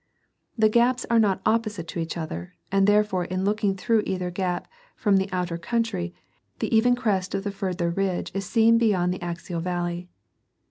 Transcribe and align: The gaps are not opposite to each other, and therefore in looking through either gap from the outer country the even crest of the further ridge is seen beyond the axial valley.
The 0.57 0.67
gaps 0.67 1.05
are 1.11 1.19
not 1.19 1.43
opposite 1.45 1.87
to 1.89 1.99
each 1.99 2.17
other, 2.17 2.55
and 2.71 2.87
therefore 2.87 3.25
in 3.25 3.45
looking 3.45 3.75
through 3.75 4.01
either 4.07 4.31
gap 4.31 4.67
from 4.95 5.17
the 5.17 5.29
outer 5.31 5.59
country 5.59 6.11
the 6.57 6.75
even 6.75 6.95
crest 6.95 7.35
of 7.35 7.43
the 7.43 7.51
further 7.51 7.91
ridge 7.91 8.31
is 8.33 8.43
seen 8.47 8.79
beyond 8.79 9.13
the 9.13 9.21
axial 9.21 9.61
valley. 9.61 10.09